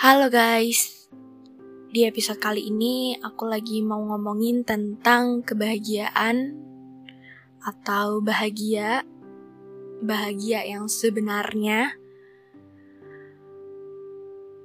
Halo 0.00 0.32
guys, 0.32 1.12
di 1.92 2.08
episode 2.08 2.40
kali 2.40 2.72
ini 2.72 3.20
aku 3.20 3.44
lagi 3.44 3.84
mau 3.84 4.00
ngomongin 4.00 4.64
tentang 4.64 5.44
kebahagiaan 5.44 6.56
atau 7.60 8.24
bahagia, 8.24 9.04
bahagia 10.00 10.64
yang 10.64 10.88
sebenarnya. 10.88 12.00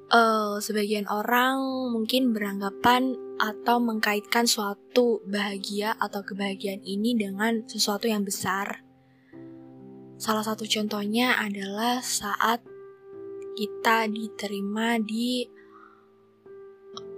Uh, 0.08 0.56
sebagian 0.64 1.04
orang 1.12 1.60
mungkin 1.92 2.32
beranggapan 2.32 3.20
atau 3.36 3.84
mengkaitkan 3.84 4.48
suatu 4.48 5.20
bahagia 5.28 6.00
atau 6.00 6.24
kebahagiaan 6.24 6.80
ini 6.88 7.12
dengan 7.12 7.68
sesuatu 7.68 8.08
yang 8.08 8.24
besar. 8.24 8.88
Salah 10.16 10.48
satu 10.48 10.64
contohnya 10.64 11.36
adalah 11.36 12.00
saat 12.00 12.64
kita 13.56 14.12
diterima 14.12 15.00
di 15.00 15.48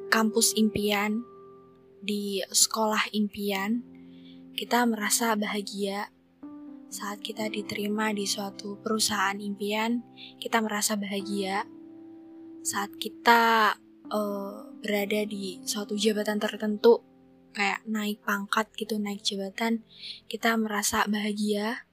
kampus 0.08 0.54
impian, 0.56 1.26
di 2.00 2.40
sekolah 2.46 3.12
impian, 3.12 3.82
kita 4.54 4.86
merasa 4.86 5.34
bahagia. 5.34 6.14
Saat 6.88 7.20
kita 7.20 7.52
diterima 7.52 8.16
di 8.16 8.24
suatu 8.24 8.80
perusahaan 8.80 9.36
impian, 9.36 10.00
kita 10.40 10.64
merasa 10.64 10.96
bahagia. 10.96 11.68
Saat 12.64 12.96
kita 12.96 13.76
uh, 14.08 14.72
berada 14.80 15.22
di 15.28 15.60
suatu 15.68 16.00
jabatan 16.00 16.40
tertentu, 16.40 17.04
kayak 17.52 17.84
naik 17.90 18.24
pangkat 18.24 18.72
gitu, 18.80 18.96
naik 19.02 19.20
jabatan, 19.26 19.84
kita 20.32 20.56
merasa 20.56 21.04
bahagia. 21.10 21.84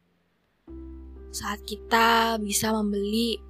Saat 1.35 1.67
kita 1.67 2.39
bisa 2.39 2.71
membeli 2.71 3.43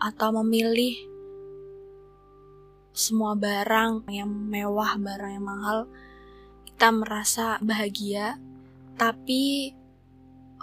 atau 0.00 0.32
memilih 0.42 0.96
semua 2.96 3.36
barang 3.36 4.08
yang 4.08 4.28
mewah, 4.28 4.96
barang 4.96 5.32
yang 5.36 5.44
mahal, 5.44 5.78
kita 6.64 6.88
merasa 6.92 7.60
bahagia. 7.60 8.40
Tapi 8.96 9.76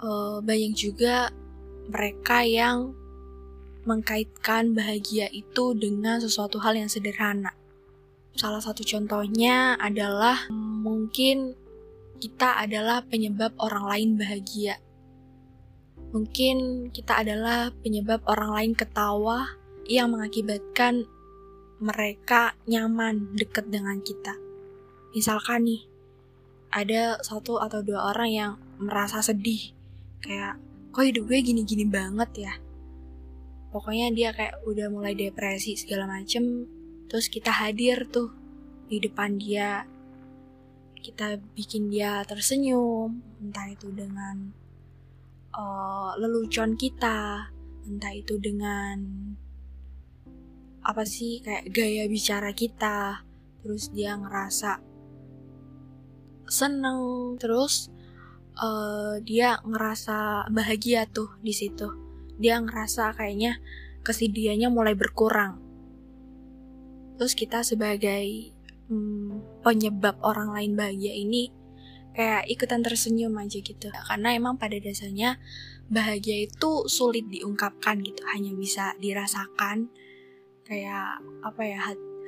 uh, 0.02 0.42
banyak 0.42 0.74
juga 0.74 1.30
mereka 1.86 2.42
yang 2.42 2.94
mengkaitkan 3.84 4.72
bahagia 4.72 5.28
itu 5.30 5.76
dengan 5.76 6.18
sesuatu 6.18 6.58
hal 6.58 6.74
yang 6.74 6.90
sederhana. 6.90 7.52
Salah 8.34 8.58
satu 8.58 8.82
contohnya 8.82 9.78
adalah 9.78 10.50
mungkin 10.50 11.54
kita 12.18 12.64
adalah 12.64 13.04
penyebab 13.06 13.54
orang 13.60 13.84
lain 13.86 14.10
bahagia. 14.18 14.80
Mungkin 16.14 16.88
kita 16.94 17.26
adalah 17.26 17.74
penyebab 17.82 18.22
orang 18.30 18.54
lain 18.54 18.72
ketawa 18.78 19.50
yang 19.90 20.14
mengakibatkan 20.14 21.10
mereka 21.82 22.54
nyaman 22.70 23.34
deket 23.34 23.66
dengan 23.66 23.98
kita. 23.98 24.38
Misalkan 25.10 25.66
nih, 25.66 25.82
ada 26.70 27.18
satu 27.18 27.58
atau 27.58 27.82
dua 27.82 28.14
orang 28.14 28.30
yang 28.30 28.52
merasa 28.78 29.26
sedih, 29.26 29.74
kayak 30.22 30.54
kok 30.94 31.02
hidup 31.02 31.26
gue 31.26 31.38
gini-gini 31.42 31.82
banget 31.82 32.30
ya. 32.46 32.54
Pokoknya 33.74 34.14
dia 34.14 34.30
kayak 34.30 34.62
udah 34.70 34.86
mulai 34.94 35.18
depresi 35.18 35.74
segala 35.74 36.06
macem, 36.06 36.70
terus 37.10 37.26
kita 37.26 37.50
hadir 37.50 38.06
tuh 38.06 38.30
di 38.86 39.02
depan 39.02 39.34
dia, 39.34 39.82
kita 41.02 41.42
bikin 41.58 41.90
dia 41.90 42.22
tersenyum, 42.22 43.18
entah 43.42 43.66
itu 43.66 43.90
dengan 43.90 44.54
uh, 45.54 46.18
lelucon 46.18 46.74
kita, 46.74 47.50
entah 47.86 48.12
itu 48.14 48.36
dengan 48.42 48.98
apa 50.84 51.02
sih 51.08 51.40
kayak 51.40 51.72
gaya 51.72 52.04
bicara 52.10 52.52
kita, 52.52 53.24
terus 53.64 53.88
dia 53.94 54.18
ngerasa 54.20 54.82
seneng, 56.44 57.34
terus 57.40 57.88
uh, 58.60 59.16
dia 59.24 59.58
ngerasa 59.64 60.50
bahagia 60.52 61.08
tuh 61.08 61.32
di 61.40 61.56
situ. 61.56 61.88
Dia 62.36 62.60
ngerasa 62.60 63.14
kayaknya 63.14 63.62
kesedihannya 64.04 64.68
mulai 64.68 64.92
berkurang. 64.92 65.62
Terus 67.16 67.32
kita 67.38 67.62
sebagai 67.62 68.52
hmm, 68.90 69.62
penyebab 69.62 70.18
orang 70.20 70.52
lain 70.52 70.72
bahagia 70.74 71.14
ini 71.14 71.63
kayak 72.14 72.46
ikutan 72.46 72.80
tersenyum 72.80 73.34
aja 73.36 73.58
gitu. 73.58 73.90
Karena 73.90 74.32
emang 74.32 74.56
pada 74.56 74.78
dasarnya 74.78 75.42
bahagia 75.90 76.46
itu 76.46 76.86
sulit 76.86 77.26
diungkapkan 77.28 78.00
gitu 78.00 78.22
hanya 78.30 78.54
bisa 78.54 78.94
dirasakan. 79.02 79.90
Kayak 80.64 81.20
apa 81.44 81.62
ya 81.66 81.78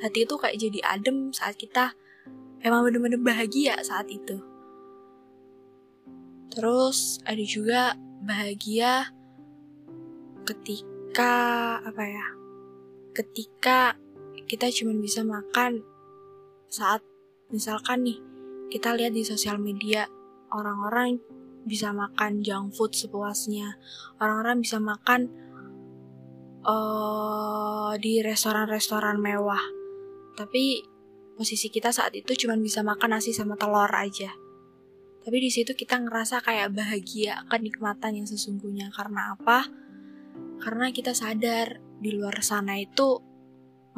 hati, 0.04 0.28
itu 0.28 0.34
kayak 0.36 0.58
jadi 0.60 0.78
adem 0.84 1.32
saat 1.32 1.56
kita 1.56 1.96
emang 2.60 2.84
bener-bener 2.84 3.22
bahagia 3.22 3.78
saat 3.80 4.10
itu. 4.10 4.42
Terus 6.52 7.22
ada 7.25 7.44
juga 7.46 7.94
bahagia 8.20 9.08
ketika 10.46 11.34
apa 11.82 12.02
ya 12.06 12.26
ketika 13.16 13.96
kita 14.46 14.69
cuma 14.70 14.94
bisa 15.00 15.26
makan 15.26 15.82
saat 16.70 17.02
misalkan 17.50 18.04
nih 18.06 18.19
kita 18.71 18.94
lihat 18.94 19.15
di 19.15 19.22
sosial 19.22 19.62
media 19.62 20.06
orang-orang 20.50 21.19
bisa 21.66 21.91
makan 21.91 22.47
junk 22.47 22.75
food 22.78 22.94
sepuasnya. 22.94 23.75
Orang-orang 24.22 24.62
bisa 24.62 24.78
makan 24.78 25.27
uh, 26.62 27.93
di 27.99 28.22
restoran-restoran 28.22 29.19
mewah. 29.19 29.62
Tapi 30.38 30.87
posisi 31.34 31.69
kita 31.69 31.91
saat 31.91 32.15
itu 32.15 32.47
cuma 32.47 32.55
bisa 32.56 32.87
makan 32.87 33.19
nasi 33.19 33.34
sama 33.34 33.59
telur 33.59 33.91
aja. 33.91 34.31
Tapi 35.26 35.43
di 35.43 35.50
situ 35.50 35.75
kita 35.75 35.99
ngerasa 35.99 36.38
kayak 36.38 36.71
bahagia 36.71 37.43
kenikmatan 37.50 38.22
yang 38.22 38.26
sesungguhnya. 38.31 38.94
Karena 38.94 39.34
apa? 39.34 39.66
Karena 40.62 40.94
kita 40.94 41.19
sadar 41.19 41.82
di 41.99 42.15
luar 42.15 42.38
sana 42.47 42.78
itu 42.78 43.19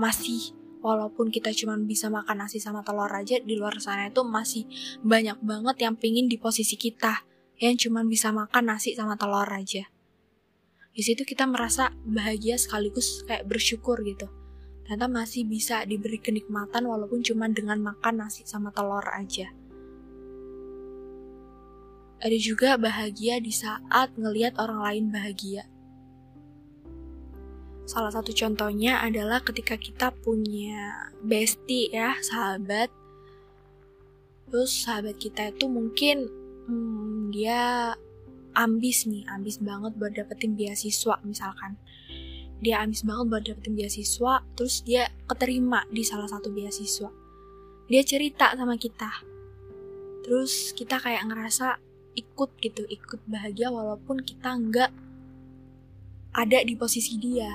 masih 0.01 0.58
walaupun 0.81 1.31
kita 1.31 1.51
cuma 1.55 1.79
bisa 1.79 2.09
makan 2.09 2.47
nasi 2.47 2.63
sama 2.63 2.83
telur 2.87 3.11
aja 3.11 3.39
di 3.43 3.55
luar 3.59 3.79
sana 3.83 4.11
itu 4.11 4.23
masih 4.23 4.65
banyak 5.03 5.39
banget 5.43 5.77
yang 5.85 5.95
pingin 5.99 6.27
di 6.31 6.39
posisi 6.39 6.79
kita 6.79 7.27
yang 7.59 7.75
cuma 7.75 8.07
bisa 8.07 8.31
makan 8.31 8.71
nasi 8.71 8.95
sama 8.95 9.19
telur 9.19 9.47
aja. 9.51 9.91
Di 10.95 11.03
situ 11.07 11.23
kita 11.23 11.47
merasa 11.47 11.95
bahagia 12.03 12.59
sekaligus 12.59 13.23
kayak 13.27 13.47
bersyukur 13.47 14.03
gitu. 14.03 14.27
Ternyata 14.87 15.07
masih 15.07 15.45
bisa 15.47 15.85
diberi 15.85 16.19
kenikmatan 16.19 16.89
walaupun 16.89 17.23
cuma 17.23 17.47
dengan 17.51 17.79
makan 17.83 18.25
nasi 18.27 18.43
sama 18.49 18.75
telur 18.75 19.05
aja. 19.15 19.53
Ada 22.19 22.35
juga 22.35 22.75
bahagia 22.75 23.39
di 23.39 23.55
saat 23.55 24.11
ngelihat 24.19 24.59
orang 24.59 24.83
lain 24.83 25.05
bahagia 25.15 25.71
Salah 27.89 28.13
satu 28.13 28.37
contohnya 28.37 29.01
adalah 29.01 29.41
ketika 29.41 29.81
kita 29.81 30.13
punya 30.13 31.09
bestie 31.25 31.89
ya, 31.89 32.21
sahabat. 32.21 32.93
Terus 34.53 34.85
sahabat 34.85 35.17
kita 35.17 35.57
itu 35.57 35.73
mungkin 35.73 36.29
hmm, 36.69 37.33
dia 37.33 37.97
ambis 38.53 39.09
nih, 39.09 39.25
ambis 39.33 39.57
banget 39.65 39.97
buat 39.97 40.13
dapetin 40.13 40.53
beasiswa 40.53 41.17
misalkan. 41.25 41.81
Dia 42.61 42.85
ambis 42.85 43.09
banget 43.09 43.25
buat 43.33 43.43
dapetin 43.49 43.73
beasiswa, 43.73 44.45
terus 44.53 44.85
dia 44.85 45.09
keterima 45.25 45.89
di 45.89 46.05
salah 46.05 46.29
satu 46.29 46.53
beasiswa. 46.53 47.09
Dia 47.89 48.05
cerita 48.05 48.53
sama 48.53 48.77
kita. 48.77 49.25
Terus 50.29 50.77
kita 50.77 51.01
kayak 51.01 51.25
ngerasa 51.25 51.81
ikut 52.21 52.53
gitu, 52.61 52.85
ikut 52.85 53.25
bahagia 53.25 53.73
walaupun 53.73 54.21
kita 54.21 54.61
nggak 54.61 54.93
ada 56.39 56.59
di 56.63 56.75
posisi 56.77 57.17
dia 57.17 57.51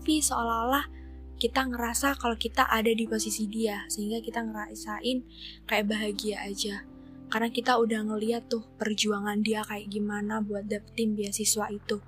tapi 0.00 0.24
seolah-olah 0.24 0.88
kita 1.36 1.68
ngerasa 1.68 2.16
kalau 2.16 2.32
kita 2.32 2.64
ada 2.64 2.88
di 2.88 3.04
posisi 3.04 3.44
dia 3.44 3.84
sehingga 3.92 4.24
kita 4.24 4.40
ngerasain 4.48 5.28
kayak 5.68 5.92
bahagia 5.92 6.40
aja. 6.40 6.88
Karena 7.28 7.52
kita 7.52 7.76
udah 7.76 8.08
ngeliat 8.08 8.48
tuh 8.48 8.64
perjuangan 8.80 9.44
dia 9.44 9.60
kayak 9.60 9.92
gimana 9.92 10.40
buat 10.40 10.64
dapetin 10.64 11.20
beasiswa 11.20 11.68
itu. 11.68 12.00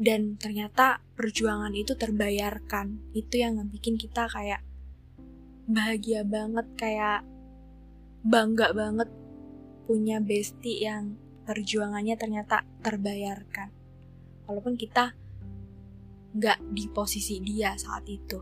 Dan 0.00 0.40
ternyata 0.40 1.04
perjuangan 1.12 1.76
itu 1.76 1.92
terbayarkan. 1.92 3.12
Itu 3.12 3.36
yang 3.36 3.60
bikin 3.68 4.00
kita 4.00 4.24
kayak 4.32 4.64
bahagia 5.68 6.24
banget 6.24 6.64
kayak 6.80 7.20
bangga 8.24 8.72
banget 8.72 9.12
punya 9.84 10.24
bestie 10.24 10.88
yang 10.88 11.20
perjuangannya 11.44 12.16
ternyata 12.16 12.64
terbayarkan. 12.80 13.76
Walaupun 14.48 14.80
kita 14.80 15.27
nggak 16.36 16.58
di 16.72 16.84
posisi 16.92 17.40
dia 17.40 17.72
saat 17.78 18.04
itu. 18.04 18.40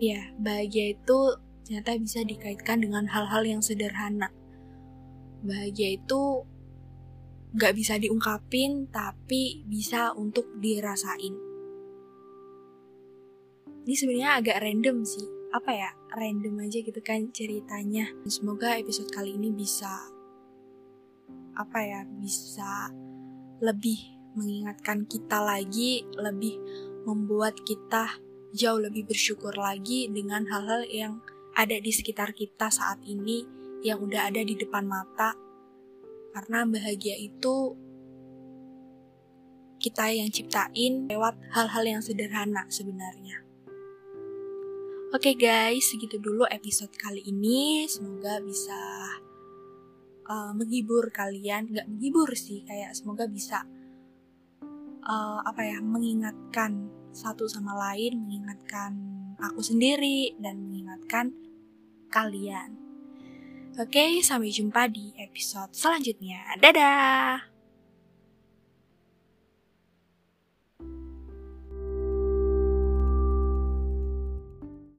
Ya, 0.00 0.32
bahagia 0.40 0.96
itu 0.96 1.18
ternyata 1.66 1.92
bisa 2.00 2.24
dikaitkan 2.24 2.80
dengan 2.80 3.04
hal-hal 3.04 3.44
yang 3.44 3.60
sederhana. 3.60 4.32
Bahagia 5.44 6.00
itu 6.00 6.48
nggak 7.52 7.74
bisa 7.76 8.00
diungkapin, 8.00 8.88
tapi 8.88 9.66
bisa 9.68 10.16
untuk 10.16 10.48
dirasain. 10.56 11.36
Ini 13.84 13.94
sebenarnya 13.96 14.30
agak 14.40 14.60
random 14.62 15.02
sih. 15.04 15.26
Apa 15.50 15.70
ya? 15.74 15.90
Random 16.14 16.62
aja 16.62 16.78
gitu 16.78 17.00
kan 17.02 17.28
ceritanya. 17.34 18.06
Semoga 18.30 18.78
episode 18.78 19.10
kali 19.10 19.34
ini 19.34 19.50
bisa 19.50 19.90
apa 21.58 21.78
ya? 21.82 22.00
Bisa 22.06 22.88
lebih 23.60 24.19
mengingatkan 24.34 25.06
kita 25.06 25.42
lagi, 25.42 26.06
lebih 26.14 26.58
membuat 27.04 27.58
kita 27.64 28.20
jauh 28.50 28.82
lebih 28.82 29.06
bersyukur 29.06 29.54
lagi 29.54 30.10
dengan 30.10 30.42
hal-hal 30.50 30.82
yang 30.90 31.12
ada 31.54 31.78
di 31.78 31.90
sekitar 31.90 32.34
kita 32.34 32.70
saat 32.70 32.98
ini 33.06 33.46
yang 33.82 34.02
udah 34.02 34.30
ada 34.30 34.42
di 34.42 34.54
depan 34.58 34.86
mata. 34.86 35.34
Karena 36.30 36.62
bahagia 36.62 37.18
itu 37.18 37.74
kita 39.80 40.12
yang 40.12 40.28
ciptain 40.28 41.08
lewat 41.08 41.34
hal-hal 41.56 41.84
yang 41.98 42.02
sederhana 42.04 42.68
sebenarnya. 42.68 43.42
Oke 45.10 45.34
okay 45.34 45.34
guys, 45.34 45.90
segitu 45.90 46.22
dulu 46.22 46.46
episode 46.46 46.94
kali 46.94 47.18
ini. 47.26 47.82
Semoga 47.90 48.38
bisa 48.38 48.78
uh, 50.30 50.54
menghibur 50.54 51.10
kalian. 51.10 51.66
Gak 51.74 51.90
menghibur 51.90 52.30
sih, 52.38 52.62
kayak 52.62 52.94
semoga 52.94 53.26
bisa 53.26 53.66
uh, 55.04 55.40
apa 55.44 55.60
ya 55.64 55.78
mengingatkan 55.82 56.90
satu 57.10 57.46
sama 57.50 57.74
lain, 57.74 58.22
mengingatkan 58.22 58.96
aku 59.40 59.60
sendiri 59.64 60.36
dan 60.38 60.62
mengingatkan 60.62 61.34
kalian. 62.12 62.76
Oke, 63.78 64.20
sampai 64.20 64.50
jumpa 64.50 64.90
di 64.90 65.14
episode 65.16 65.72
selanjutnya. 65.72 66.58
Dadah. 66.58 67.49